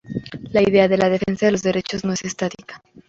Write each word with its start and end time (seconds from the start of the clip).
La 0.51 0.63
idea, 0.63 0.87
de 0.87 0.97
la 0.97 1.11
defensa 1.11 1.45
de 1.45 1.51
los 1.51 1.61
derechos 1.61 2.03
no 2.03 2.11
es 2.13 2.25
estática. 2.25 2.81